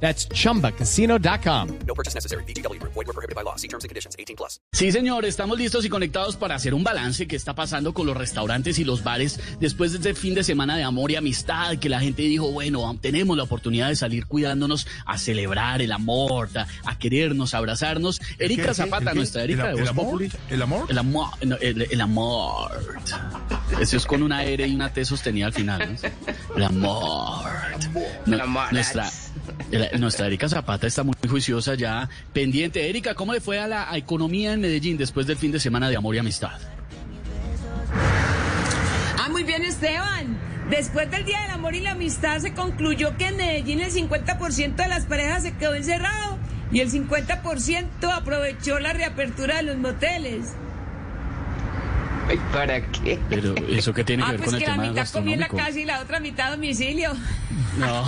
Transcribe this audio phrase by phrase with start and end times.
[0.00, 1.68] That's chumbacasino.com.
[1.86, 2.44] No purchase necessary.
[2.44, 2.78] BGW.
[2.82, 3.56] Void were prohibited by law.
[3.56, 4.14] See terms and conditions.
[4.18, 4.60] 18 plus.
[4.72, 8.16] Sí, señor, estamos listos y conectados para hacer un balance que está pasando con los
[8.16, 11.88] restaurantes y los bares después de este fin de semana de amor y amistad, que
[11.88, 16.66] la gente dijo, bueno, tenemos la oportunidad de salir cuidándonos a celebrar el amor, a,
[16.84, 18.20] a querernos, a abrazarnos.
[18.38, 18.74] Erika ¿Qué?
[18.74, 19.14] Zapata, ¿El qué?
[19.14, 20.04] nuestra ¿El- Erika de el Voz amor?
[20.06, 20.30] Populi.
[20.50, 20.86] ¿El amor?
[20.90, 22.70] El amor, no, el, el amor.
[23.80, 26.08] Eso es con una R y una T sostenida al final, ¿no?
[26.56, 27.46] El amor.
[28.26, 29.45] No, nuestra, el-
[29.98, 32.88] nuestra Erika Zapata está muy juiciosa ya, pendiente.
[32.88, 35.96] Erika, ¿cómo le fue a la economía en Medellín después del fin de semana de
[35.96, 36.58] amor y amistad?
[39.18, 40.38] Ah, muy bien, Esteban.
[40.70, 44.74] Después del Día del Amor y la Amistad se concluyó que en Medellín el 50%
[44.74, 46.38] de las parejas se quedó encerrado
[46.72, 50.54] y el 50% aprovechó la reapertura de los moteles.
[52.52, 53.18] ¿Para qué?
[53.30, 55.34] Pero eso qué tiene que Ah, ver pues con el que la tema mitad comía
[55.34, 57.12] en la casa y la otra mitad a domicilio.
[57.78, 58.04] No.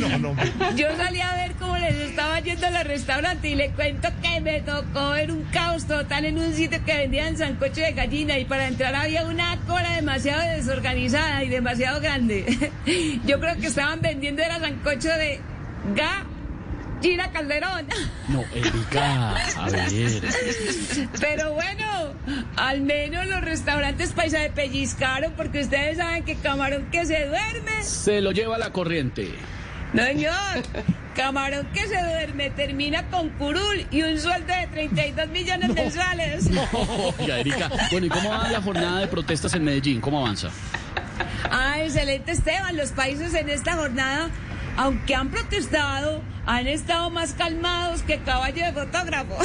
[0.00, 0.36] No, no.
[0.76, 4.40] Yo salí a ver cómo les estaba yendo a los restaurantes y le cuento que
[4.40, 8.44] me tocó ver un caos total en un sitio que vendían sancocho de gallina y
[8.44, 12.70] para entrar había una cola demasiado desorganizada y demasiado grande.
[13.26, 15.40] Yo creo que estaban vendiendo era sancocho de
[17.02, 17.86] gallina calderón.
[18.28, 19.90] No, Erika, a ver.
[21.20, 22.14] Pero bueno,
[22.56, 27.82] al menos los restaurantes paisa de pellizcaron porque ustedes saben que camarón que se duerme
[27.82, 29.28] Se lo lleva la corriente.
[29.92, 30.32] No, señor.
[31.14, 36.46] Camarón que se duerme termina con curul y un sueldo de 32 millones mensuales.
[37.18, 37.70] Oiga, Erika.
[37.90, 40.00] Bueno, ¿y cómo va la jornada de protestas en Medellín?
[40.00, 40.48] ¿Cómo avanza?
[41.50, 42.76] Ah, excelente, Esteban.
[42.76, 44.30] Los países en esta jornada,
[44.76, 49.36] aunque han protestado, han estado más calmados que caballo de fotógrafo.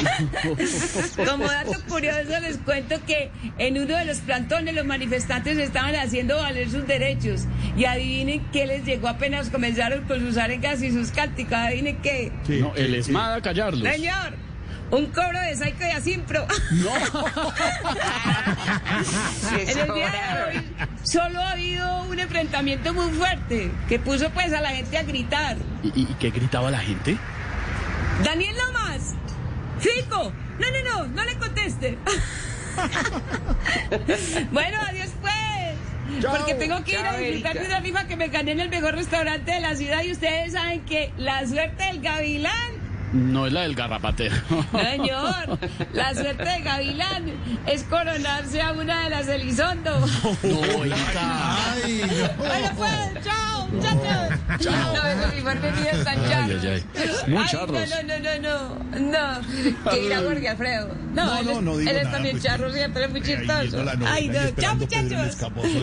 [1.26, 6.36] Como dato curioso, les cuento que en uno de los plantones los manifestantes estaban haciendo
[6.36, 7.42] valer sus derechos.
[7.76, 11.54] Y adivinen qué les llegó apenas comenzaron con sus arengas y sus cánticos.
[11.54, 12.32] Adivinen qué.
[12.46, 13.82] Sí, No, el sí, esmada callarlos.
[13.92, 14.34] Señor,
[14.90, 16.46] un cobro de Saico y Asimpro.
[16.72, 16.90] No.
[19.52, 20.64] En el día de hoy
[21.02, 25.56] solo ha habido un enfrentamiento muy fuerte que puso pues a la gente a gritar.
[25.82, 27.16] ¿Y, y qué gritaba la gente?
[28.24, 29.14] Daniel Lomas,
[29.78, 31.96] Fico, no, no, no, no le conteste.
[34.52, 35.30] bueno, adiós pues.
[36.20, 38.68] Chao, Porque tengo que ir a disfrutar de una rifa que me gané en el
[38.68, 42.79] mejor restaurante de la ciudad y ustedes saben que la suerte del gavilán
[43.12, 44.36] No es la del garrapatero.
[44.72, 45.58] Señor,
[45.92, 47.32] la suerte de Gavilán
[47.66, 49.98] es coronarse a una de las Elizondo.
[50.44, 51.56] No, Erika.
[51.82, 52.28] Ay, no.
[52.44, 54.38] Bueno, pues, chao, muchachos.
[54.60, 54.94] Chao.
[54.94, 56.64] No, esos míos Ay, charros.
[56.64, 57.32] ay, ay.
[57.32, 57.72] Muy charros.
[57.72, 59.40] No, no, no, no, no.
[59.80, 60.88] No, que ir a Jorge Alfredo.
[61.12, 63.10] No, No, él, no, es- no digo él es nada, también pues, charro siempre, es
[63.10, 63.84] muy chistoso.
[64.06, 65.36] Ay, no, chao, muchachos.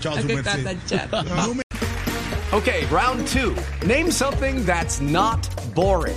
[0.00, 1.62] Chao, su Ay, qué está merced.
[2.52, 3.54] Okay, round two.
[3.86, 6.16] Name something that's not boring.